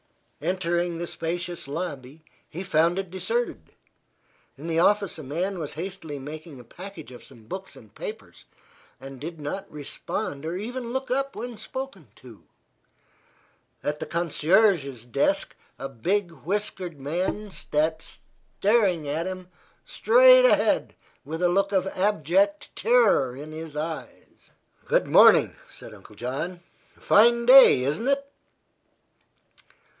[0.41, 3.73] Entering the spacious lobby, he found it deserted.
[4.57, 8.45] In the office a man was hastily making a package of some books and papers
[8.99, 12.45] and did not respond or even look up when spoken to.
[13.83, 19.05] At the concierge's desk a big, whiskered man sat staring
[19.85, 24.51] straight ahead of him with a look of abject terror in his eyes.
[24.85, 26.61] "Good morning," said Uncle John.
[26.99, 28.27] "Fine day, isn't it?"